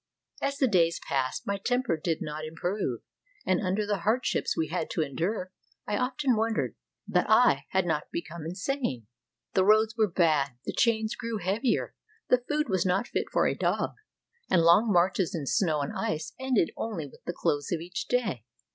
As 0.41 0.57
the 0.57 0.67
days 0.67 0.99
passed, 1.07 1.45
my 1.45 1.57
temper 1.57 1.95
did 1.95 2.23
not 2.23 2.43
improve; 2.43 3.01
and 3.45 3.61
under 3.61 3.85
the 3.85 3.99
hardships 3.99 4.57
we 4.57 4.69
had 4.69 4.89
to 4.89 5.03
endure, 5.03 5.51
I 5.85 5.95
often 5.95 6.35
wondered 6.35 6.73
that 7.07 7.27
I 7.29 7.65
had 7.69 7.85
not 7.85 8.09
become 8.11 8.43
insane. 8.43 9.05
The 9.53 9.63
roads 9.63 9.95
were 9.95 10.09
bad, 10.09 10.57
the 10.65 10.73
chains 10.73 11.13
grew 11.15 11.37
heavier, 11.37 11.93
the 12.29 12.43
food 12.49 12.67
was 12.67 12.83
not 12.83 13.09
fit 13.09 13.25
for 13.31 13.45
a 13.45 13.53
dog, 13.53 13.91
and 14.49 14.63
long 14.63 14.91
marches 14.91 15.35
in 15.35 15.45
snow 15.45 15.81
and 15.81 15.93
ice 15.95 16.33
ended 16.39 16.71
only 16.75 17.05
with 17.05 17.23
the 17.25 17.33
close 17.33 17.71
of 17.71 17.79
each 17.79 18.07
day. 18.07 18.43